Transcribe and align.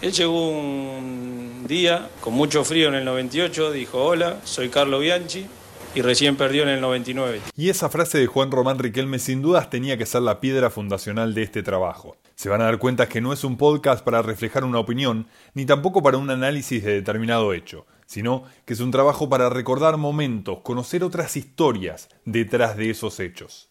Él 0.00 0.12
llegó 0.12 0.48
un 0.50 1.64
día 1.66 2.08
con 2.20 2.32
mucho 2.32 2.62
frío 2.64 2.88
en 2.88 2.94
el 2.94 3.04
98, 3.04 3.72
dijo, 3.72 4.04
hola, 4.04 4.38
soy 4.44 4.68
Carlo 4.68 5.00
Bianchi, 5.00 5.44
y 5.92 6.02
recién 6.02 6.36
perdió 6.36 6.62
en 6.62 6.68
el 6.68 6.80
99. 6.80 7.40
Y 7.56 7.68
esa 7.68 7.88
frase 7.88 8.18
de 8.18 8.28
Juan 8.28 8.52
Román 8.52 8.78
Riquelme 8.78 9.18
sin 9.18 9.42
dudas 9.42 9.70
tenía 9.70 9.98
que 9.98 10.06
ser 10.06 10.22
la 10.22 10.38
piedra 10.38 10.70
fundacional 10.70 11.34
de 11.34 11.42
este 11.42 11.64
trabajo. 11.64 12.16
Se 12.36 12.48
van 12.48 12.60
a 12.60 12.66
dar 12.66 12.78
cuenta 12.78 13.08
que 13.08 13.20
no 13.20 13.32
es 13.32 13.42
un 13.42 13.56
podcast 13.56 14.04
para 14.04 14.22
reflejar 14.22 14.62
una 14.62 14.78
opinión, 14.78 15.26
ni 15.54 15.66
tampoco 15.66 16.00
para 16.00 16.18
un 16.18 16.30
análisis 16.30 16.84
de 16.84 16.92
determinado 16.92 17.52
hecho, 17.52 17.84
sino 18.06 18.44
que 18.66 18.74
es 18.74 18.80
un 18.80 18.92
trabajo 18.92 19.28
para 19.28 19.50
recordar 19.50 19.96
momentos, 19.96 20.60
conocer 20.60 21.02
otras 21.02 21.36
historias 21.36 22.08
detrás 22.24 22.76
de 22.76 22.90
esos 22.90 23.18
hechos. 23.18 23.67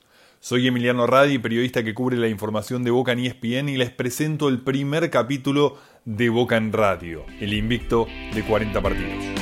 Soy 0.48 0.66
Emiliano 0.66 1.06
Radi, 1.06 1.40
periodista 1.40 1.84
que 1.84 1.94
cubre 1.94 2.16
la 2.16 2.30
información 2.30 2.82
de 2.86 2.90
Boca 2.90 3.12
en 3.12 3.20
ESPN 3.20 3.68
y 3.68 3.76
les 3.76 3.90
presento 3.90 4.48
el 4.48 4.62
primer 4.62 5.10
capítulo 5.10 5.78
de 6.06 6.30
Boca 6.30 6.56
en 6.56 6.72
Radio, 6.72 7.26
el 7.42 7.54
invicto 7.54 8.08
de 8.34 8.44
40 8.44 8.82
partidos. 8.82 9.37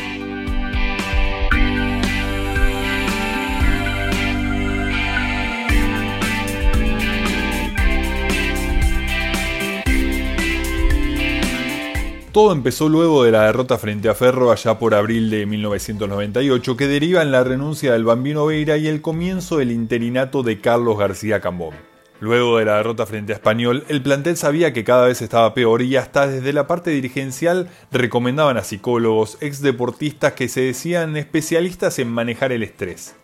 Todo 12.36 12.52
empezó 12.52 12.90
luego 12.90 13.24
de 13.24 13.32
la 13.32 13.46
derrota 13.46 13.78
frente 13.78 14.10
a 14.10 14.14
Ferro 14.14 14.52
allá 14.52 14.78
por 14.78 14.94
abril 14.94 15.30
de 15.30 15.46
1998, 15.46 16.76
que 16.76 16.86
deriva 16.86 17.22
en 17.22 17.32
la 17.32 17.46
renuncia 17.46 17.94
del 17.94 18.04
Bambino 18.04 18.46
Veira 18.46 18.76
y 18.76 18.88
el 18.88 19.02
comienzo 19.02 19.60
del 19.60 19.72
interinato 19.72 20.44
de 20.44 20.60
Carlos 20.60 20.98
García 20.98 21.40
Cambón. 21.40 21.76
Luego 22.20 22.58
de 22.58 22.66
la 22.66 22.76
derrota 22.76 23.06
frente 23.06 23.32
a 23.32 23.38
Español, 23.38 23.86
el 23.88 24.02
plantel 24.02 24.36
sabía 24.36 24.74
que 24.74 24.84
cada 24.84 25.08
vez 25.08 25.22
estaba 25.22 25.54
peor 25.54 25.82
y 25.82 25.96
hasta 25.96 26.28
desde 26.28 26.52
la 26.52 26.68
parte 26.68 26.90
dirigencial 26.90 27.70
recomendaban 27.90 28.58
a 28.58 28.66
psicólogos, 28.66 29.38
ex 29.40 29.62
deportistas 29.62 30.34
que 30.34 30.50
se 30.50 30.60
decían 30.60 31.16
especialistas 31.16 32.00
en 32.00 32.10
manejar 32.10 32.52
el 32.52 32.64
estrés. 32.64 33.16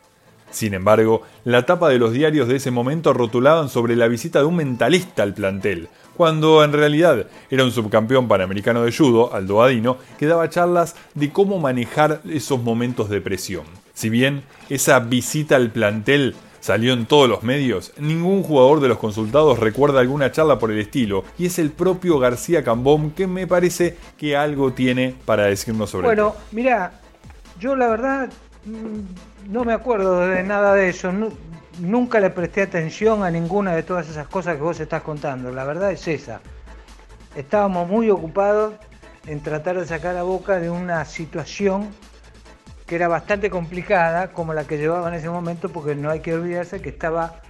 Sin 0.52 0.74
embargo, 0.74 1.24
la 1.44 1.66
tapa 1.66 1.90
de 1.90 1.98
los 1.98 2.14
diarios 2.14 2.48
de 2.48 2.58
ese 2.58 2.72
momento 2.72 3.14
rotulaban 3.14 3.68
sobre 3.68 3.98
la 3.98 4.08
visita 4.08 4.40
de 4.40 4.46
un 4.46 4.58
mentalista 4.58 5.24
al 5.24 5.34
plantel, 5.34 5.90
cuando 6.16 6.64
en 6.64 6.74
realidad 6.74 7.28
era 7.50 7.64
un 7.64 7.72
subcampeón 7.72 8.28
panamericano 8.28 8.84
de 8.84 8.92
judo, 8.92 9.34
Aldo 9.34 9.62
Adino, 9.62 9.98
que 10.18 10.28
daba 10.28 10.50
charlas 10.50 10.96
de 11.16 11.32
cómo 11.32 11.60
manejar 11.60 12.22
esos 12.30 12.62
momentos 12.62 13.10
de 13.10 13.22
presión. 13.22 13.64
Si 13.94 14.10
bien 14.10 14.44
esa 14.70 15.00
visita 15.00 15.56
al 15.56 15.72
plantel 15.72 16.36
salió 16.60 16.94
en 16.94 17.06
todos 17.06 17.28
los 17.28 17.44
medios, 17.44 17.92
ningún 17.98 18.44
jugador 18.44 18.80
de 18.80 18.88
los 18.88 19.00
consultados 19.00 19.60
recuerda 19.60 20.00
alguna 20.00 20.32
charla 20.32 20.60
por 20.60 20.72
el 20.72 20.80
estilo, 20.80 21.24
y 21.38 21.48
es 21.48 21.60
el 21.60 21.72
propio 21.72 22.20
García 22.20 22.64
Cambón 22.64 23.12
que 23.12 23.28
me 23.28 23.48
parece 23.48 23.98
que 24.18 24.38
algo 24.38 24.72
tiene 24.74 25.16
para 25.26 25.46
decirnos 25.46 25.90
sobre 25.90 26.06
Bueno, 26.08 26.36
mira, 26.52 26.94
yo 27.60 27.76
la 27.76 27.88
verdad 27.88 28.30
mm, 28.66 29.52
no 29.52 29.66
me 29.66 29.74
acuerdo 29.74 30.20
de 30.20 30.44
nada 30.44 30.76
de 30.76 30.90
eso 30.90 31.12
nunca 31.80 32.20
le 32.20 32.30
presté 32.30 32.62
atención 32.62 33.24
a 33.24 33.32
ninguna 33.32 33.76
de 33.76 33.84
todas 33.84 34.10
esas 34.10 34.28
cosas 34.28 34.56
que 34.56 34.62
vos 34.62 34.80
estás 34.80 35.02
contando. 35.02 35.52
La 35.52 35.64
verdad 35.64 35.92
es 35.92 36.08
esa. 36.08 36.42
Estábamos 37.36 37.88
muy 37.88 38.10
ocupados 38.10 38.74
en 39.28 39.42
tratar 39.42 39.80
de 39.80 39.86
sacar 39.86 40.18
a 40.18 40.24
Boca 40.24 40.60
de 40.60 40.70
una 40.70 41.06
situación 41.06 41.90
que 42.86 42.96
era 42.96 43.08
bastante 43.08 43.50
complicada, 43.50 44.34
como 44.34 44.54
la 44.54 44.66
que 44.66 44.78
llevaba 44.78 45.08
en 45.08 45.14
ese 45.14 45.30
momento, 45.30 45.70
porque 45.70 45.96
no 45.96 46.10
hay 46.10 46.20
que 46.20 46.34
olvidarse 46.34 46.82
que 46.82 46.90
estaba 46.90 47.42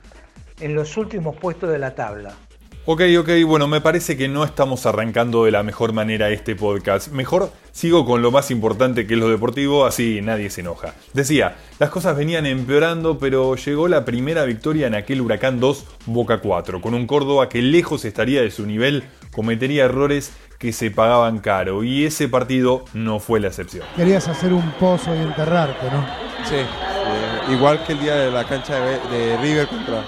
en 0.59 0.75
los 0.75 0.97
últimos 0.97 1.35
puestos 1.35 1.72
de 1.72 1.80
la 1.80 1.95
tabla. 1.95 2.35
Ok, 2.83 3.03
ok, 3.19 3.29
bueno, 3.45 3.67
me 3.67 3.79
parece 3.79 4.17
que 4.17 4.27
no 4.27 4.43
estamos 4.43 4.87
arrancando 4.87 5.45
de 5.45 5.51
la 5.51 5.61
mejor 5.61 5.93
manera 5.93 6.31
este 6.31 6.55
podcast. 6.55 7.09
Mejor 7.09 7.51
sigo 7.71 8.05
con 8.05 8.23
lo 8.23 8.31
más 8.31 8.49
importante 8.49 9.05
que 9.05 9.13
es 9.13 9.19
lo 9.19 9.29
deportivo, 9.29 9.85
así 9.85 10.19
nadie 10.23 10.49
se 10.49 10.61
enoja. 10.61 10.95
Decía, 11.13 11.57
las 11.77 11.91
cosas 11.91 12.17
venían 12.17 12.47
empeorando, 12.47 13.19
pero 13.19 13.55
llegó 13.55 13.88
la 13.88 14.03
primera 14.03 14.45
victoria 14.45 14.88
en 14.88 14.95
aquel 14.95 15.22
Huracán 15.22 15.59
2 15.59 15.85
Boca 16.07 16.39
4, 16.39 16.81
con 16.81 16.95
un 16.95 17.06
Córdoba 17.06 17.50
que 17.50 17.61
lejos 17.61 18.03
estaría 18.03 18.41
de 18.41 18.50
su 18.50 18.66
nivel, 18.66 19.03
cometería 19.31 19.85
errores 19.85 20.33
que 20.57 20.73
se 20.73 20.89
pagaban 20.89 21.38
caro, 21.38 21.83
y 21.83 22.06
ese 22.06 22.29
partido 22.29 22.85
no 22.95 23.19
fue 23.19 23.39
la 23.39 23.50
excepción. 23.50 23.85
Querías 23.95 24.27
hacer 24.27 24.53
un 24.53 24.72
pozo 24.79 25.13
y 25.13 25.19
enterrarte, 25.19 25.85
¿no? 25.91 26.03
Sí, 26.50 26.56
eh, 26.56 27.53
igual 27.53 27.83
que 27.85 27.94
el 27.94 28.00
día 28.00 28.16
de 28.16 28.31
la 28.31 28.44
cancha 28.44 28.73
de, 28.83 28.97
de 29.16 29.38
River 29.38 29.67
contra 29.67 30.03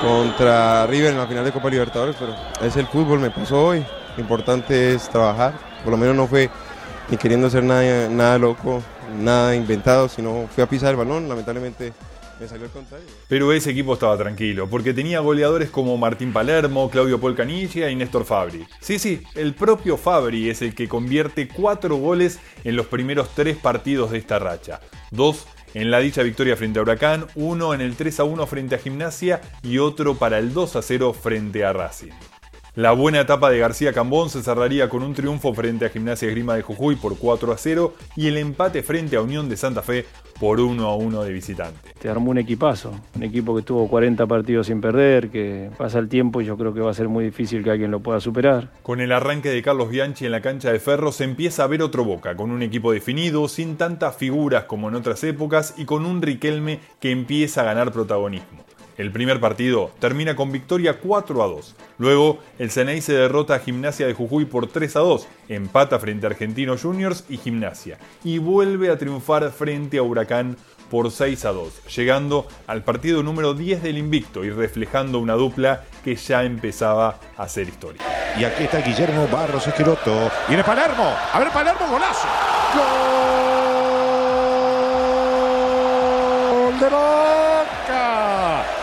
contra 0.00 0.86
River 0.86 1.12
en 1.12 1.18
la 1.18 1.26
final 1.26 1.44
de 1.44 1.52
Copa 1.52 1.68
Libertadores, 1.68 2.16
pero 2.18 2.34
es 2.66 2.76
el 2.76 2.86
fútbol, 2.86 3.20
me 3.20 3.30
pasó 3.30 3.66
hoy. 3.66 3.84
Lo 4.16 4.22
importante 4.22 4.94
es 4.94 5.08
trabajar, 5.08 5.54
por 5.82 5.92
lo 5.92 5.96
menos 5.96 6.16
no 6.16 6.26
fue 6.26 6.50
ni 7.10 7.16
queriendo 7.16 7.48
hacer 7.48 7.62
nada, 7.62 8.08
nada 8.08 8.38
loco, 8.38 8.82
nada 9.18 9.54
inventado, 9.54 10.08
sino 10.08 10.48
fui 10.54 10.62
a 10.62 10.68
pisar 10.68 10.90
el 10.90 10.96
balón, 10.96 11.28
lamentablemente 11.28 11.92
me 12.40 12.48
salió 12.48 12.64
el 12.64 12.70
contrario. 12.70 13.06
Pero 13.28 13.52
ese 13.52 13.70
equipo 13.70 13.92
estaba 13.92 14.16
tranquilo, 14.16 14.68
porque 14.68 14.94
tenía 14.94 15.20
goleadores 15.20 15.68
como 15.70 15.96
Martín 15.98 16.32
Palermo, 16.32 16.88
Claudio 16.88 17.20
Polcanilla 17.20 17.90
y 17.90 17.96
Néstor 17.96 18.24
Fabri. 18.24 18.66
Sí, 18.80 18.98
sí, 18.98 19.22
el 19.34 19.54
propio 19.54 19.96
Fabri 19.98 20.48
es 20.48 20.62
el 20.62 20.74
que 20.74 20.88
convierte 20.88 21.48
cuatro 21.48 21.96
goles 21.96 22.38
en 22.64 22.76
los 22.76 22.86
primeros 22.86 23.28
tres 23.34 23.58
partidos 23.58 24.10
de 24.10 24.18
esta 24.18 24.38
racha. 24.38 24.80
Dos 25.10 25.46
en 25.74 25.90
la 25.90 26.00
dicha 26.00 26.22
victoria 26.22 26.56
frente 26.56 26.78
a 26.78 26.82
Huracán, 26.82 27.26
uno 27.34 27.74
en 27.74 27.80
el 27.80 27.96
3 27.96 28.20
a 28.20 28.24
1 28.24 28.46
frente 28.46 28.74
a 28.74 28.78
Gimnasia 28.78 29.40
y 29.62 29.78
otro 29.78 30.16
para 30.16 30.38
el 30.38 30.52
2 30.52 30.76
a 30.76 30.82
0 30.82 31.12
frente 31.12 31.64
a 31.64 31.72
Racing. 31.72 32.29
La 32.80 32.92
buena 32.92 33.20
etapa 33.20 33.50
de 33.50 33.58
García 33.58 33.92
Cambón 33.92 34.30
se 34.30 34.42
cerraría 34.42 34.88
con 34.88 35.02
un 35.02 35.12
triunfo 35.12 35.52
frente 35.52 35.84
a 35.84 35.90
Gimnasia 35.90 36.28
Esgrima 36.28 36.54
de 36.54 36.62
Jujuy 36.62 36.96
por 36.96 37.18
4 37.18 37.52
a 37.52 37.58
0 37.58 37.92
y 38.16 38.26
el 38.26 38.38
empate 38.38 38.82
frente 38.82 39.16
a 39.16 39.20
Unión 39.20 39.50
de 39.50 39.58
Santa 39.58 39.82
Fe 39.82 40.06
por 40.40 40.60
1 40.60 40.88
a 40.88 40.96
1 40.96 41.22
de 41.22 41.30
visitante. 41.30 41.92
Te 42.00 42.08
armó 42.08 42.30
un 42.30 42.38
equipazo, 42.38 42.98
un 43.14 43.22
equipo 43.22 43.54
que 43.54 43.60
tuvo 43.60 43.86
40 43.86 44.26
partidos 44.26 44.68
sin 44.68 44.80
perder, 44.80 45.28
que 45.28 45.68
pasa 45.76 45.98
el 45.98 46.08
tiempo 46.08 46.40
y 46.40 46.46
yo 46.46 46.56
creo 46.56 46.72
que 46.72 46.80
va 46.80 46.90
a 46.90 46.94
ser 46.94 47.10
muy 47.10 47.22
difícil 47.22 47.62
que 47.62 47.70
alguien 47.70 47.90
lo 47.90 48.00
pueda 48.00 48.18
superar. 48.18 48.70
Con 48.82 49.02
el 49.02 49.12
arranque 49.12 49.50
de 49.50 49.60
Carlos 49.60 49.90
Bianchi 49.90 50.24
en 50.24 50.32
la 50.32 50.40
cancha 50.40 50.72
de 50.72 50.80
Ferro 50.80 51.12
se 51.12 51.24
empieza 51.24 51.64
a 51.64 51.66
ver 51.66 51.82
otro 51.82 52.02
Boca, 52.04 52.34
con 52.34 52.50
un 52.50 52.62
equipo 52.62 52.92
definido, 52.92 53.46
sin 53.48 53.76
tantas 53.76 54.16
figuras 54.16 54.64
como 54.64 54.88
en 54.88 54.94
otras 54.94 55.22
épocas 55.22 55.74
y 55.76 55.84
con 55.84 56.06
un 56.06 56.22
Riquelme 56.22 56.80
que 56.98 57.10
empieza 57.10 57.60
a 57.60 57.64
ganar 57.64 57.92
protagonismo. 57.92 58.64
El 59.00 59.10
primer 59.12 59.40
partido 59.40 59.90
termina 59.98 60.36
con 60.36 60.52
victoria 60.52 60.98
4 60.98 61.42
a 61.42 61.46
2. 61.46 61.74
Luego, 61.96 62.40
el 62.58 62.70
Ceney 62.70 63.00
se 63.00 63.14
derrota 63.14 63.54
a 63.54 63.60
Gimnasia 63.60 64.06
de 64.06 64.12
Jujuy 64.12 64.44
por 64.44 64.66
3 64.66 64.94
a 64.96 65.00
2, 65.00 65.26
empata 65.48 65.98
frente 65.98 66.26
a 66.26 66.28
Argentinos 66.28 66.82
Juniors 66.82 67.24
y 67.30 67.38
Gimnasia, 67.38 67.98
y 68.24 68.36
vuelve 68.36 68.90
a 68.90 68.98
triunfar 68.98 69.50
frente 69.52 69.96
a 69.96 70.02
Huracán 70.02 70.58
por 70.90 71.10
6 71.10 71.46
a 71.46 71.52
2, 71.52 71.86
llegando 71.96 72.46
al 72.66 72.84
partido 72.84 73.22
número 73.22 73.54
10 73.54 73.82
del 73.82 73.96
invicto 73.96 74.44
y 74.44 74.50
reflejando 74.50 75.18
una 75.18 75.32
dupla 75.32 75.84
que 76.04 76.14
ya 76.16 76.44
empezaba 76.44 77.18
a 77.38 77.44
hacer 77.44 77.68
historia. 77.70 78.02
Y 78.38 78.44
aquí 78.44 78.64
está 78.64 78.82
Guillermo 78.82 79.26
Barros 79.28 79.66
Esqueroto. 79.66 80.30
Viene 80.46 80.62
Palermo. 80.62 81.10
A 81.32 81.38
ver, 81.38 81.48
Palermo, 81.48 81.88
golazo. 81.90 82.28
¡Gol 86.60 86.78
de 86.78 86.88
Boca! 86.90 88.79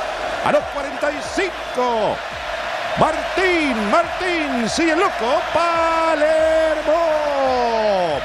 A 1.02 1.12
los 1.12 1.25
45. 1.25 2.18
Martín, 3.00 3.91
Martín, 3.91 4.69
sigue 4.69 4.96
loco. 4.96 5.41
Palermo. 5.53 6.94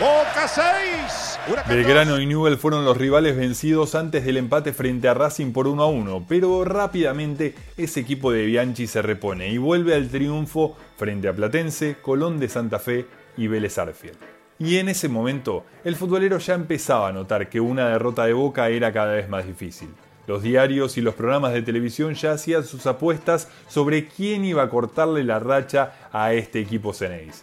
Boca 0.00 0.48
6. 0.48 1.38
Belgrano 1.68 2.20
y 2.20 2.26
Newell 2.26 2.56
fueron 2.56 2.84
los 2.84 2.96
rivales 2.96 3.36
vencidos 3.36 3.94
antes 3.94 4.24
del 4.24 4.36
empate 4.36 4.72
frente 4.72 5.08
a 5.08 5.14
Racing 5.14 5.52
por 5.52 5.66
1 5.66 5.82
a 5.82 5.86
1, 5.86 6.24
pero 6.28 6.64
rápidamente 6.64 7.54
ese 7.76 8.00
equipo 8.00 8.30
de 8.30 8.46
Bianchi 8.46 8.86
se 8.86 9.02
repone 9.02 9.48
y 9.48 9.58
vuelve 9.58 9.94
al 9.94 10.08
triunfo 10.08 10.76
frente 10.96 11.28
a 11.28 11.34
Platense, 11.34 11.96
Colón 12.00 12.38
de 12.38 12.48
Santa 12.48 12.78
Fe 12.78 13.06
y 13.36 13.48
Vélez 13.48 13.76
Arfield. 13.78 14.16
Y 14.58 14.78
en 14.78 14.88
ese 14.88 15.08
momento, 15.08 15.64
el 15.84 15.96
futbolero 15.96 16.38
ya 16.38 16.54
empezaba 16.54 17.08
a 17.08 17.12
notar 17.12 17.48
que 17.48 17.60
una 17.60 17.88
derrota 17.88 18.24
de 18.24 18.32
Boca 18.32 18.68
era 18.68 18.92
cada 18.92 19.14
vez 19.14 19.28
más 19.28 19.46
difícil. 19.46 19.90
Los 20.26 20.42
diarios 20.42 20.96
y 20.98 21.00
los 21.00 21.14
programas 21.14 21.52
de 21.52 21.62
televisión 21.62 22.14
ya 22.14 22.32
hacían 22.32 22.64
sus 22.64 22.86
apuestas 22.86 23.48
sobre 23.68 24.06
quién 24.06 24.44
iba 24.44 24.62
a 24.62 24.70
cortarle 24.70 25.24
la 25.24 25.40
racha 25.40 25.94
a 26.12 26.32
este 26.32 26.60
equipo 26.60 26.92
Ceneice. 26.92 27.42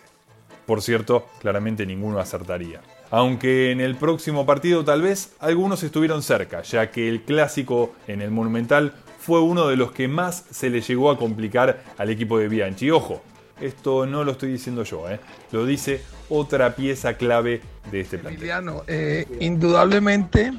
Por 0.65 0.81
cierto, 0.81 1.27
claramente 1.39 1.85
ninguno 1.85 2.19
acertaría. 2.19 2.81
Aunque 3.11 3.71
en 3.71 3.81
el 3.81 3.95
próximo 3.95 4.45
partido 4.45 4.85
tal 4.85 5.01
vez 5.01 5.33
algunos 5.39 5.83
estuvieron 5.83 6.21
cerca, 6.21 6.61
ya 6.61 6.91
que 6.91 7.09
el 7.09 7.23
clásico 7.23 7.93
en 8.07 8.21
el 8.21 8.31
Monumental 8.31 8.93
fue 9.19 9.41
uno 9.41 9.67
de 9.67 9.75
los 9.75 9.91
que 9.91 10.07
más 10.07 10.45
se 10.51 10.69
le 10.69 10.81
llegó 10.81 11.11
a 11.11 11.17
complicar 11.17 11.83
al 11.97 12.09
equipo 12.09 12.37
de 12.37 12.47
Bianchi. 12.47 12.91
Ojo, 12.91 13.21
esto 13.59 14.05
no 14.05 14.23
lo 14.23 14.33
estoy 14.33 14.51
diciendo 14.51 14.83
yo, 14.83 15.09
¿eh? 15.09 15.19
lo 15.51 15.65
dice 15.65 16.01
otra 16.29 16.75
pieza 16.75 17.15
clave 17.15 17.61
de 17.91 18.01
este 18.01 18.19
plan. 18.19 18.37
Eh, 18.87 19.25
indudablemente 19.39 20.53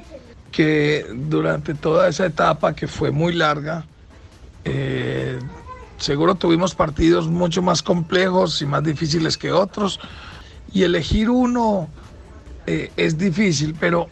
que 0.50 1.06
durante 1.14 1.75
toda 1.75 2.08
esa 2.08 2.26
etapa 2.26 2.75
que 2.75 2.88
fue 2.88 3.11
muy 3.11 3.32
larga, 3.32 3.85
eh, 4.64 5.38
seguro 5.99 6.35
tuvimos 6.35 6.75
partidos 6.75 7.29
mucho 7.29 7.62
más 7.62 7.82
complejos 7.82 8.61
y 8.62 8.67
más 8.67 8.82
difíciles 8.82 9.37
que 9.38 9.52
otros. 9.52 10.00
Y 10.73 10.82
elegir 10.82 11.31
uno 11.31 11.88
eh, 12.67 12.91
es 12.97 13.19
difícil, 13.19 13.76
pero 13.79 14.08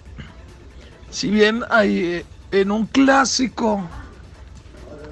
si 1.11 1.31
bien 1.31 1.62
hay 1.70 1.99
eh, 1.99 2.26
en 2.50 2.70
un 2.70 2.87
clásico, 2.87 3.88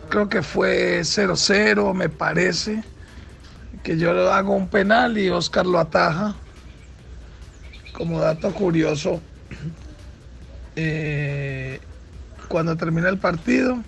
creo 0.09 0.29
que 0.29 0.43
fue 0.43 1.01
0-0, 1.01 1.95
me 1.95 2.09
parece, 2.09 2.83
que 3.83 3.97
yo 3.97 4.33
hago 4.33 4.55
un 4.55 4.69
penal 4.69 5.19
y 5.19 5.31
Oscar 5.31 5.67
lo 5.67 5.79
ataja. 5.79 6.35
Como 7.93 8.21
dato 8.21 8.53
curioso, 8.53 9.21
eh, 10.77 11.81
cuando 12.49 12.77
termina 12.77 13.09
el 13.09 13.19
partido, 13.19 13.79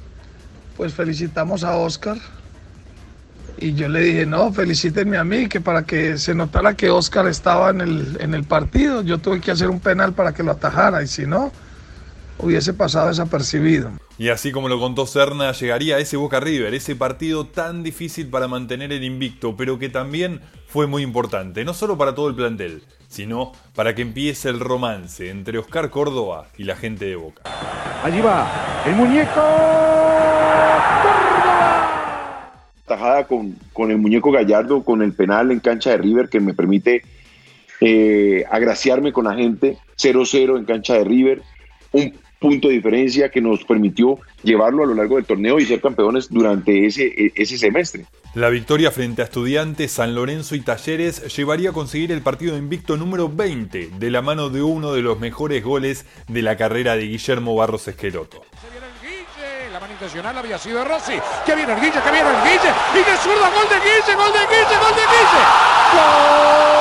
pues 0.76 0.94
felicitamos 0.94 1.64
a 1.64 1.76
Oscar. 1.76 2.19
Y 3.61 3.75
yo 3.75 3.88
le 3.88 4.00
dije, 4.00 4.26
no, 4.26 4.52
felicítenme 4.52 5.17
a 5.17 5.25
mí, 5.25 5.49
que 5.49 5.61
para 5.61 5.82
que 5.82 6.17
se 6.17 6.35
notara 6.35 6.75
que 6.75 6.90
Oscar 6.90 7.26
estaba 7.26 7.70
en 7.70 7.81
el, 7.81 8.17
en 8.20 8.35
el 8.35 8.44
partido, 8.44 9.02
yo 9.02 9.19
tuve 9.19 9.40
que 9.40 9.50
hacer 9.50 9.69
un 9.69 9.81
penal 9.81 10.12
para 10.12 10.32
que 10.32 10.44
lo 10.44 10.52
atajara, 10.52 11.02
y 11.02 11.08
si 11.08 11.26
no, 11.26 11.50
hubiese 12.38 12.73
pasado 12.73 13.08
desapercibido. 13.08 13.91
Y 14.17 14.31
así 14.31 14.52
como 14.52 14.69
lo 14.69 14.79
contó 14.79 15.06
Serna, 15.06 15.52
llegaría 15.52 15.99
ese 15.99 16.17
Boca 16.17 16.41
River, 16.41 16.73
ese 16.75 16.96
partido 16.96 17.46
tan 17.46 17.82
difícil 17.82 18.29
para 18.29 18.49
mantener 18.49 18.93
el 18.93 19.05
invicto, 19.05 19.56
pero 19.56 19.79
que 19.79 19.88
también 19.88 20.41
fue 20.67 20.87
muy 20.87 21.02
importante, 21.02 21.64
no 21.64 21.75
solo 21.75 21.99
para 21.99 22.14
todo 22.14 22.29
el 22.29 22.34
plantel, 22.34 22.82
sino 23.08 23.52
para 23.75 23.94
que 23.94 24.02
empiece 24.02 24.49
el 24.49 24.60
romance 24.60 25.31
entre 25.31 25.58
Oscar 25.58 25.90
Córdoba 25.90 26.46
y 26.56 26.64
la 26.64 26.76
gente 26.76 27.06
de 27.06 27.16
Boca. 27.16 27.43
Allí 28.05 28.20
va 28.20 28.82
el 28.87 28.94
muñeco. 28.94 29.40
Tajada 32.87 33.26
con, 33.26 33.56
con 33.72 33.90
el 33.90 33.99
muñeco 33.99 34.31
Gallardo, 34.31 34.82
con 34.82 35.02
el 35.02 35.12
penal 35.12 35.50
en 35.50 35.60
cancha 35.60 35.90
de 35.90 35.99
River 35.99 36.28
que 36.28 36.40
me 36.40 36.55
permite 36.55 37.02
eh, 37.81 38.44
agraciarme 38.50 39.12
con 39.12 39.25
la 39.25 39.34
gente. 39.34 39.78
0-0 39.96 40.58
en 40.58 40.64
cancha 40.64 40.94
de 40.94 41.05
River. 41.05 41.43
Un 41.93 42.14
punto 42.38 42.69
de 42.69 42.75
diferencia 42.75 43.31
que 43.31 43.40
nos 43.40 43.64
permitió 43.64 44.19
llevarlo 44.43 44.85
a 44.85 44.87
lo 44.87 44.94
largo 44.94 45.17
del 45.17 45.25
torneo 45.25 45.58
y 45.58 45.67
ser 45.67 45.81
campeones 45.81 46.29
durante 46.29 46.87
ese, 46.87 47.32
ese 47.35 47.58
semestre. 47.58 48.06
La 48.35 48.50
victoria 48.50 48.90
frente 48.90 49.23
a 49.23 49.25
Estudiantes, 49.25 49.93
San 49.93 50.14
Lorenzo 50.14 50.55
y 50.55 50.61
Talleres 50.61 51.35
llevaría 51.37 51.70
a 51.70 51.73
conseguir 51.73 52.12
el 52.12 52.20
partido 52.20 52.56
invicto 52.56 52.96
número 52.96 53.29
20 53.29 53.90
de 53.99 54.11
la 54.11 54.23
mano 54.23 54.50
de 54.50 54.62
uno 54.62 54.93
de 54.93 55.02
los 55.02 55.19
mejores 55.19 55.64
goles 55.64 56.06
de 56.29 56.43
la 56.43 56.56
carrera 56.56 56.96
de 56.96 57.06
Guillermo 57.06 57.55
Barros 57.56 57.88
Esqueloto. 57.88 58.43
La 59.73 59.81
mano 59.81 59.93
intencional 59.93 60.37
había 60.37 60.58
sido 60.58 60.84
Rossi. 60.84 61.12
Que 61.46 61.55
viene 61.55 61.73
el 61.73 61.81
Guille, 61.81 62.00
que 62.02 62.11
viene 62.11 62.29
el 62.29 62.43
Guille. 62.43 62.73
Y 62.94 62.99
de 62.99 63.17
zurdo, 63.17 63.44
gol 63.55 63.69
de 63.69 63.76
Guille, 63.76 64.14
gol 64.17 64.32
de 64.32 64.41
Guille, 64.41 64.76
gol 64.76 64.94
de 64.96 65.02
Guille. 65.02 66.77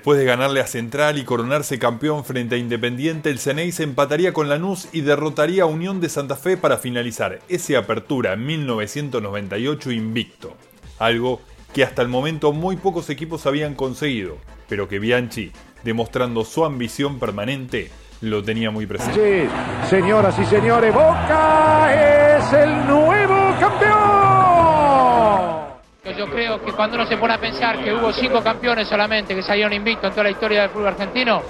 Después 0.00 0.18
de 0.18 0.24
ganarle 0.24 0.62
a 0.62 0.66
Central 0.66 1.18
y 1.18 1.24
coronarse 1.24 1.78
campeón 1.78 2.24
frente 2.24 2.54
a 2.54 2.58
Independiente, 2.58 3.28
el 3.28 3.38
Ceney 3.38 3.70
se 3.70 3.82
empataría 3.82 4.32
con 4.32 4.48
Lanús 4.48 4.88
y 4.94 5.02
derrotaría 5.02 5.64
a 5.64 5.66
Unión 5.66 6.00
de 6.00 6.08
Santa 6.08 6.36
Fe 6.36 6.56
para 6.56 6.78
finalizar 6.78 7.40
esa 7.50 7.80
apertura 7.80 8.32
en 8.32 8.46
1998 8.46 9.92
invicto. 9.92 10.56
Algo 10.98 11.42
que 11.74 11.84
hasta 11.84 12.00
el 12.00 12.08
momento 12.08 12.52
muy 12.52 12.76
pocos 12.76 13.10
equipos 13.10 13.44
habían 13.44 13.74
conseguido, 13.74 14.38
pero 14.70 14.88
que 14.88 14.98
Bianchi, 14.98 15.52
demostrando 15.84 16.46
su 16.46 16.64
ambición 16.64 17.18
permanente, 17.18 17.90
lo 18.22 18.42
tenía 18.42 18.70
muy 18.70 18.86
presente. 18.86 19.50
Señoras 19.90 20.34
y 20.38 20.46
señores, 20.46 20.94
Boca 20.94 22.38
es 22.38 22.52
el 22.54 22.86
nuevo 22.86 23.54
campeón. 23.60 23.99
Yo 26.16 26.26
creo 26.26 26.62
que 26.64 26.72
cuando 26.72 26.96
uno 26.96 27.06
se 27.06 27.16
pone 27.16 27.34
a 27.34 27.38
pensar 27.38 27.82
que 27.82 27.92
hubo 27.92 28.12
cinco 28.12 28.42
campeones 28.42 28.88
solamente 28.88 29.34
que 29.34 29.42
salieron 29.42 29.72
invictos 29.72 30.04
en 30.04 30.10
toda 30.10 30.24
la 30.24 30.30
historia 30.30 30.62
del 30.62 30.70
fútbol 30.70 30.88
argentino, 30.88 31.42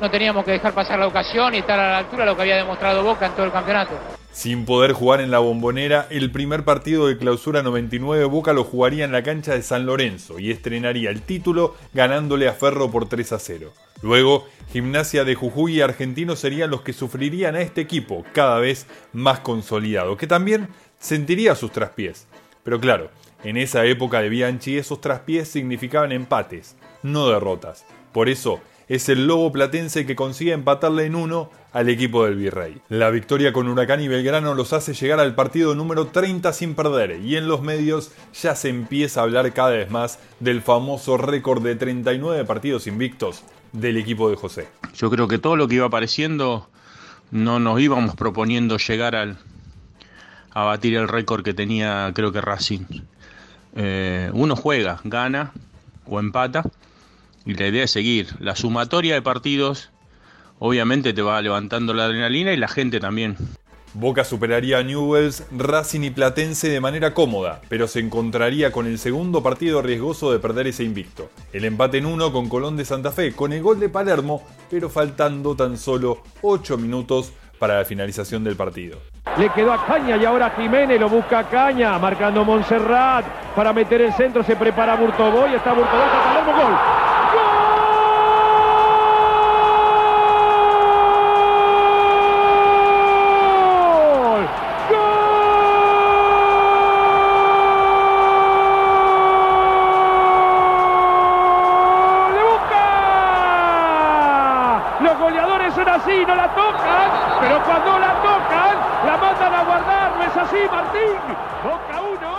no 0.00 0.10
teníamos 0.10 0.44
que 0.44 0.52
dejar 0.52 0.72
pasar 0.72 0.98
la 0.98 1.06
ocasión 1.06 1.54
y 1.54 1.58
estar 1.58 1.78
a 1.78 1.90
la 1.90 1.98
altura 1.98 2.24
de 2.24 2.30
lo 2.30 2.36
que 2.36 2.42
había 2.42 2.56
demostrado 2.56 3.02
Boca 3.02 3.26
en 3.26 3.32
todo 3.32 3.46
el 3.46 3.52
campeonato. 3.52 3.94
Sin 4.32 4.64
poder 4.64 4.92
jugar 4.92 5.20
en 5.20 5.32
la 5.32 5.40
bombonera, 5.40 6.06
el 6.10 6.30
primer 6.30 6.64
partido 6.64 7.08
de 7.08 7.18
clausura 7.18 7.62
99 7.62 8.24
Boca 8.26 8.52
lo 8.52 8.62
jugaría 8.62 9.04
en 9.04 9.10
la 9.10 9.24
cancha 9.24 9.52
de 9.54 9.62
San 9.62 9.84
Lorenzo 9.84 10.38
y 10.38 10.52
estrenaría 10.52 11.10
el 11.10 11.22
título 11.22 11.74
ganándole 11.92 12.46
a 12.46 12.52
Ferro 12.52 12.90
por 12.90 13.08
3 13.08 13.32
a 13.32 13.38
0. 13.38 13.72
Luego, 14.02 14.46
Gimnasia 14.72 15.24
de 15.24 15.34
Jujuy 15.34 15.78
y 15.78 15.80
Argentinos 15.80 16.38
serían 16.38 16.70
los 16.70 16.82
que 16.82 16.92
sufrirían 16.92 17.56
a 17.56 17.62
este 17.62 17.80
equipo 17.80 18.24
cada 18.32 18.60
vez 18.60 18.86
más 19.12 19.40
consolidado, 19.40 20.16
que 20.16 20.28
también 20.28 20.68
sentiría 21.00 21.56
sus 21.56 21.72
traspiés. 21.72 22.28
Pero 22.62 22.78
claro, 22.78 23.10
en 23.44 23.56
esa 23.56 23.84
época 23.84 24.20
de 24.20 24.28
Bianchi 24.28 24.78
esos 24.78 25.00
traspiés 25.00 25.48
significaban 25.48 26.12
empates, 26.12 26.76
no 27.02 27.28
derrotas. 27.28 27.84
Por 28.12 28.28
eso 28.28 28.60
es 28.88 29.08
el 29.08 29.26
Lobo 29.26 29.52
Platense 29.52 30.06
que 30.06 30.16
consigue 30.16 30.52
empatarle 30.52 31.04
en 31.04 31.14
uno 31.14 31.50
al 31.72 31.88
equipo 31.88 32.24
del 32.24 32.36
Virrey. 32.36 32.80
La 32.88 33.10
victoria 33.10 33.52
con 33.52 33.68
Huracán 33.68 34.00
y 34.00 34.08
Belgrano 34.08 34.54
los 34.54 34.72
hace 34.72 34.94
llegar 34.94 35.20
al 35.20 35.34
partido 35.34 35.74
número 35.74 36.06
30 36.06 36.52
sin 36.52 36.74
perder 36.74 37.20
y 37.22 37.36
en 37.36 37.46
los 37.46 37.60
medios 37.60 38.12
ya 38.40 38.54
se 38.54 38.70
empieza 38.70 39.20
a 39.20 39.24
hablar 39.24 39.52
cada 39.52 39.70
vez 39.70 39.90
más 39.90 40.18
del 40.40 40.62
famoso 40.62 41.18
récord 41.18 41.62
de 41.62 41.76
39 41.76 42.44
partidos 42.46 42.86
invictos 42.86 43.42
del 43.72 43.98
equipo 43.98 44.30
de 44.30 44.36
José. 44.36 44.68
Yo 44.94 45.10
creo 45.10 45.28
que 45.28 45.38
todo 45.38 45.56
lo 45.56 45.68
que 45.68 45.76
iba 45.76 45.86
apareciendo 45.86 46.68
no 47.30 47.60
nos 47.60 47.78
íbamos 47.80 48.16
proponiendo 48.16 48.78
llegar 48.78 49.14
al, 49.14 49.36
a 50.50 50.64
batir 50.64 50.96
el 50.96 51.08
récord 51.08 51.44
que 51.44 51.52
tenía 51.52 52.10
creo 52.14 52.32
que 52.32 52.40
Racing. 52.40 52.86
Eh, 53.76 54.30
uno 54.32 54.56
juega, 54.56 55.00
gana 55.04 55.52
o 56.06 56.20
empata 56.20 56.64
y 57.44 57.54
la 57.54 57.66
idea 57.66 57.84
es 57.84 57.90
seguir. 57.90 58.28
La 58.40 58.56
sumatoria 58.56 59.14
de 59.14 59.22
partidos 59.22 59.90
obviamente 60.58 61.12
te 61.12 61.22
va 61.22 61.40
levantando 61.40 61.94
la 61.94 62.04
adrenalina 62.04 62.52
y 62.52 62.56
la 62.56 62.68
gente 62.68 63.00
también. 63.00 63.36
Boca 63.94 64.22
superaría 64.22 64.78
a 64.78 64.82
Newells, 64.82 65.44
Racing 65.50 66.02
y 66.02 66.10
Platense 66.10 66.68
de 66.68 66.80
manera 66.80 67.14
cómoda, 67.14 67.62
pero 67.68 67.88
se 67.88 68.00
encontraría 68.00 68.70
con 68.70 68.86
el 68.86 68.98
segundo 68.98 69.42
partido 69.42 69.80
riesgoso 69.80 70.30
de 70.30 70.38
perder 70.38 70.66
ese 70.66 70.84
invicto. 70.84 71.30
El 71.54 71.64
empate 71.64 71.98
en 71.98 72.06
uno 72.06 72.30
con 72.30 72.48
Colón 72.48 72.76
de 72.76 72.84
Santa 72.84 73.12
Fe, 73.12 73.32
con 73.32 73.52
el 73.52 73.62
gol 73.62 73.80
de 73.80 73.88
Palermo, 73.88 74.46
pero 74.70 74.90
faltando 74.90 75.56
tan 75.56 75.78
solo 75.78 76.22
8 76.42 76.76
minutos 76.76 77.32
para 77.58 77.78
la 77.78 77.84
finalización 77.86 78.44
del 78.44 78.56
partido. 78.56 78.98
Le 79.38 79.50
quedó 79.50 79.72
a 79.72 79.86
Caña 79.86 80.16
y 80.16 80.24
ahora 80.24 80.50
Jiménez 80.50 80.98
lo 80.98 81.08
busca 81.08 81.38
a 81.38 81.44
Caña, 81.44 81.96
marcando 81.96 82.44
Montserrat 82.44 83.24
para 83.54 83.72
meter 83.72 84.00
el 84.02 84.12
centro, 84.12 84.42
se 84.42 84.56
prepara 84.56 84.96
Burtoboy, 84.96 85.54
está 85.54 85.72
Burtoboy, 85.72 86.06
está 86.06 86.24
Palermo, 86.24 86.52
gol. 86.52 86.76
Los 105.00 105.18
goleadores 105.18 105.74
son 105.74 105.88
así, 105.88 106.24
no 106.26 106.34
la 106.34 106.48
tocan, 106.48 107.10
pero 107.40 107.62
cuando 107.62 107.98
la 108.00 108.14
tocan, 108.20 108.67
guardar, 110.48 110.48
¿no 110.48 110.48
es 110.48 110.48
así, 110.48 110.56
Martín? 110.70 111.12
Boca 111.62 112.02
1. 112.02 112.38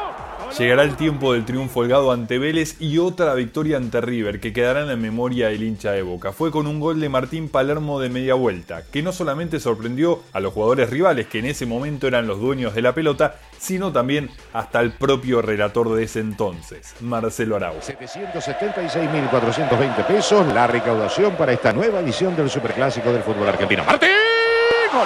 Llegará 0.57 0.81
el 0.83 0.95
tiempo 0.95 1.33
del 1.33 1.45
triunfo 1.45 1.81
holgado 1.81 2.11
ante 2.11 2.39
Vélez 2.39 2.81
y 2.81 2.97
otra 2.97 3.35
victoria 3.35 3.77
ante 3.77 4.01
River 4.01 4.39
que 4.39 4.51
quedará 4.51 4.79
en 4.81 4.87
la 4.87 4.95
memoria 4.95 5.49
del 5.49 5.61
hincha 5.63 5.91
de 5.91 6.01
Boca. 6.01 6.31
Fue 6.33 6.49
con 6.51 6.65
un 6.67 6.79
gol 6.79 6.99
de 6.99 7.07
Martín 7.07 7.49
Palermo 7.49 7.99
de 7.99 8.09
media 8.09 8.33
vuelta, 8.33 8.81
que 8.91 9.03
no 9.03 9.11
solamente 9.13 9.59
sorprendió 9.59 10.23
a 10.33 10.39
los 10.39 10.53
jugadores 10.53 10.89
rivales, 10.89 11.27
que 11.27 11.37
en 11.39 11.45
ese 11.45 11.65
momento 11.65 12.07
eran 12.07 12.27
los 12.27 12.41
dueños 12.41 12.73
de 12.73 12.81
la 12.81 12.93
pelota, 12.93 13.35
sino 13.57 13.93
también 13.93 14.29
hasta 14.51 14.81
el 14.81 14.91
propio 14.91 15.41
relator 15.41 15.93
de 15.93 16.03
ese 16.03 16.19
entonces, 16.19 16.93
Marcelo 16.99 17.55
Arau. 17.55 17.75
776.420 17.79 20.05
pesos 20.07 20.45
la 20.47 20.67
recaudación 20.67 21.35
para 21.35 21.53
esta 21.53 21.71
nueva 21.71 21.99
edición 21.99 22.35
del 22.35 22.49
Superclásico 22.49 23.13
del 23.13 23.21
fútbol 23.21 23.49
argentino. 23.49 23.83
¡Martín! 23.85 24.09
¡Gol! 24.91 25.05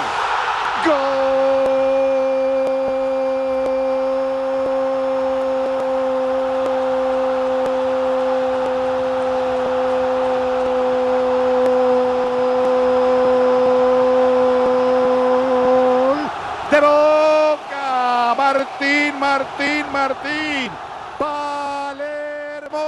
Martín 19.34 19.84
Martín. 19.92 20.70
Palermo 21.18 22.78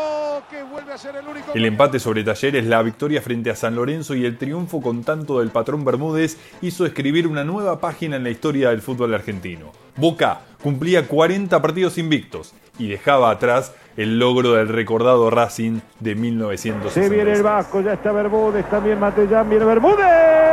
que 0.49 0.63
vuelve 0.63 0.93
a 0.93 0.99
ser 0.99 1.17
el 1.17 1.27
único. 1.27 1.53
El 1.53 1.65
empate 1.65 1.99
sobre 1.99 2.23
Talleres, 2.23 2.65
la 2.67 2.81
victoria 2.85 3.21
frente 3.21 3.51
a 3.51 3.57
San 3.57 3.75
Lorenzo 3.75 4.15
y 4.15 4.25
el 4.25 4.39
triunfo 4.39 4.81
con 4.81 5.03
tanto 5.03 5.41
del 5.41 5.51
patrón 5.51 5.85
Bermúdez 5.85 6.39
hizo 6.63 6.87
escribir 6.87 7.27
una 7.27 7.43
nueva 7.43 7.81
página 7.81 8.15
en 8.15 8.23
la 8.23 8.31
historia 8.31 8.71
del 8.71 8.81
fútbol 8.81 9.13
argentino. 9.15 9.73
Boca 9.97 10.43
cumplía 10.63 11.09
40 11.09 11.61
partidos 11.61 11.99
invictos 11.99 12.55
y 12.79 12.87
dejaba 12.87 13.33
atrás 13.33 13.75
el 13.97 14.21
logro 14.21 14.53
del 14.53 14.69
recordado 14.69 15.29
Racing 15.31 15.81
de 15.99 16.15
1960. 16.15 17.09
Se 17.09 17.09
viene 17.13 17.33
el 17.33 17.43
Vasco, 17.43 17.81
ya 17.81 17.95
está 17.95 18.13
Bermúdez, 18.13 18.71
también 18.71 19.01
Matellán, 19.01 19.51
viene 19.51 19.65
Bermúdez. 19.65 20.46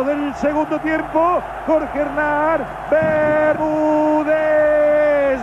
Del 0.00 0.34
segundo 0.36 0.78
tiempo. 0.80 1.42
Jorge 1.66 1.98
Hernán 1.98 2.64
Bermúdez. 2.90 4.32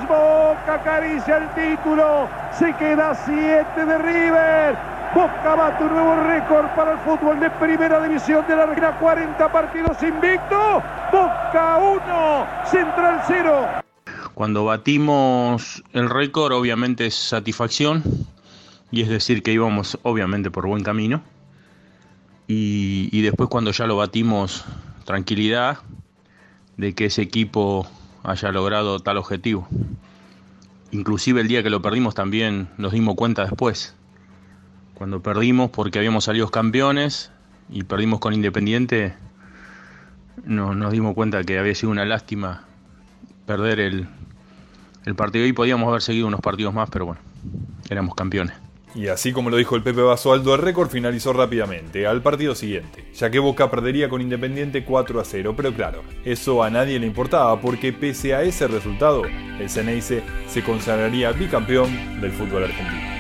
Boca 0.08 0.74
acaricia 0.74 1.38
el 1.38 1.50
título. 1.50 2.28
Se 2.58 2.74
queda 2.74 3.14
7 3.14 3.86
de 3.86 3.98
River. 4.00 4.76
Boca 5.14 5.56
bate 5.56 5.84
un 5.84 5.94
nuevo 5.94 6.16
récord 6.24 6.66
para 6.76 6.94
el 6.94 6.98
fútbol 7.00 7.40
de 7.40 7.52
primera 7.52 8.02
división 8.02 8.44
de 8.48 8.56
la 8.56 8.64
Argentina. 8.64 8.98
40 9.00 9.52
partidos 9.52 10.02
invicto. 10.02 10.82
Boca 11.12 11.78
1, 11.78 12.48
Central 12.66 13.22
0. 13.28 13.68
Cuando 14.34 14.66
batimos 14.66 15.84
el 15.94 16.10
récord, 16.10 16.54
obviamente 16.54 17.06
es 17.06 17.14
satisfacción. 17.14 18.02
Y 18.90 19.04
es 19.04 19.10
decir, 19.10 19.44
que 19.44 19.52
íbamos 19.52 20.00
obviamente 20.02 20.50
por 20.50 20.66
buen 20.66 20.82
camino. 20.84 21.22
Y, 22.52 23.22
después 23.22 23.48
cuando 23.48 23.70
ya 23.70 23.86
lo 23.86 23.96
batimos, 23.96 24.66
tranquilidad 25.06 25.78
de 26.78 26.96
que 26.96 27.06
ese 27.06 27.22
equipo 27.22 27.88
haya 28.24 28.52
logrado 28.52 29.00
tal 29.00 29.18
objetivo. 29.18 29.68
Inclusive 30.90 31.42
el 31.42 31.48
día 31.48 31.62
que 31.62 31.70
lo 31.70 31.84
perdimos 31.84 32.16
también 32.16 32.68
nos 32.80 32.92
dimos 32.92 33.14
cuenta 33.14 33.44
después. 33.44 33.94
Cuando 34.96 35.22
perdimos 35.22 35.70
porque 35.70 36.00
habíamos 36.00 36.24
salido 36.24 36.50
campeones 36.50 37.32
y 37.70 37.84
perdimos 37.84 38.20
con 38.20 38.34
Independiente, 38.34 39.14
no, 40.44 40.74
nos 40.74 40.92
dimos 40.92 41.14
cuenta 41.14 41.44
que 41.44 41.60
había 41.60 41.76
sido 41.76 41.92
una 41.92 42.04
lástima 42.04 42.66
perder 43.46 43.80
el, 43.80 44.08
el 45.06 45.14
partido 45.14 45.46
y 45.46 45.54
podíamos 45.54 45.88
haber 45.88 46.02
seguido 46.02 46.26
unos 46.26 46.42
partidos 46.42 46.74
más, 46.74 46.90
pero 46.90 47.06
bueno, 47.06 47.22
éramos 47.92 48.16
campeones. 48.16 48.69
Y 48.96 49.08
así 49.08 49.32
como 49.32 49.50
lo 49.50 49.58
dijo 49.58 49.76
el 49.76 49.84
Pepe 49.84 50.02
Basualdo, 50.02 50.56
el 50.56 50.62
récord 50.62 50.90
finalizó 50.90 51.32
rápidamente, 51.32 52.08
al 52.08 52.22
partido 52.22 52.56
siguiente, 52.56 53.06
ya 53.14 53.30
que 53.30 53.40
Boca 53.40 53.70
perdería 53.70 54.10
con 54.10 54.22
Independiente 54.22 54.84
4 54.84 55.20
a 55.20 55.26
0. 55.26 55.54
Pero 55.56 55.74
claro, 55.74 56.04
eso 56.26 56.64
a 56.64 56.70
nadie 56.70 57.00
le 57.00 57.06
importaba, 57.06 57.62
porque 57.62 57.94
pese 57.94 58.34
a 58.34 58.42
ese 58.42 58.68
resultado, 58.68 59.24
el 59.60 59.70
Ceneice 59.70 60.24
se 60.48 60.64
consagraría 60.64 61.32
bicampeón 61.32 62.20
del 62.20 62.32
fútbol 62.32 62.64
argentino. 62.64 63.19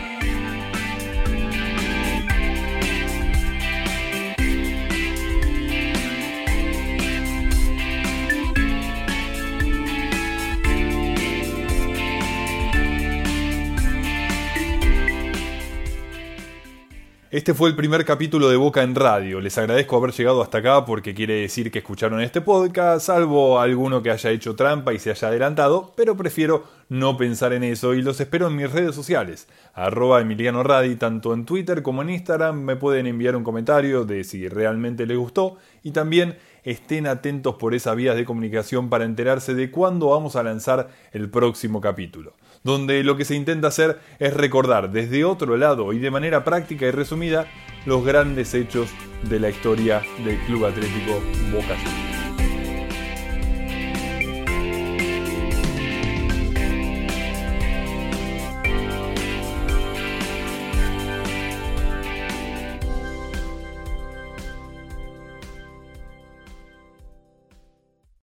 Este 17.39 17.53
fue 17.53 17.69
el 17.69 17.75
primer 17.77 18.03
capítulo 18.03 18.50
de 18.50 18.58
Boca 18.58 18.84
en 18.84 18.96
Radio. 18.96 19.39
Les 19.39 19.58
agradezco 19.58 19.96
haber 19.96 20.12
llegado 20.12 20.41
hasta 20.41 20.58
acá 20.58 20.84
porque 20.84 21.13
quiere 21.13 21.36
decir 21.36 21.72
que 21.72 21.79
escucharon 21.79 22.19
este 22.19 22.41
podcast, 22.41 23.05
salvo 23.05 23.62
alguno 23.62 24.03
que 24.03 24.12
haya 24.12 24.29
hecho 24.31 24.58
trampa 24.58 24.91
y 24.91 25.00
se 25.00 25.12
haya 25.12 25.29
adelantado, 25.29 25.93
pero 25.96 26.17
prefiero 26.17 26.65
no 26.89 27.15
pensar 27.15 27.53
en 27.53 27.63
eso 27.63 27.93
y 27.93 28.01
los 28.01 28.19
espero 28.19 28.48
en 28.48 28.58
mis 28.58 28.69
redes 28.69 28.93
sociales, 28.93 29.48
arroba 29.74 30.19
Emiliano 30.19 30.63
Radi, 30.63 30.98
tanto 30.98 31.34
en 31.34 31.46
Twitter 31.46 31.81
como 31.81 32.01
en 32.01 32.10
Instagram. 32.10 32.62
Me 32.62 32.75
pueden 32.75 33.08
enviar 33.08 33.38
un 33.38 33.46
comentario 33.46 34.03
de 34.03 34.25
si 34.25 34.50
realmente 34.50 35.05
les 35.05 35.17
gustó. 35.17 35.55
Y 35.81 35.91
también 35.91 36.38
estén 36.65 37.08
atentos 37.08 37.55
por 37.55 37.74
esas 37.74 37.96
vías 37.96 38.17
de 38.17 38.25
comunicación 38.25 38.89
para 38.89 39.05
enterarse 39.05 39.53
de 39.53 39.72
cuándo 39.72 40.10
vamos 40.10 40.36
a 40.36 40.43
lanzar 40.43 40.89
el 41.13 41.29
próximo 41.29 41.79
capítulo 41.79 42.34
donde 42.63 43.03
lo 43.03 43.17
que 43.17 43.25
se 43.25 43.35
intenta 43.35 43.67
hacer 43.67 43.99
es 44.19 44.33
recordar 44.33 44.91
desde 44.91 45.25
otro 45.25 45.57
lado 45.57 45.93
y 45.93 45.99
de 45.99 46.11
manera 46.11 46.43
práctica 46.43 46.85
y 46.85 46.91
resumida 46.91 47.47
los 47.85 48.03
grandes 48.03 48.53
hechos 48.53 48.89
de 49.23 49.39
la 49.39 49.49
historia 49.49 50.01
del 50.23 50.37
Club 50.45 50.65
Atlético 50.65 51.21
Boca 51.51 51.75
Juniors. 51.75 52.18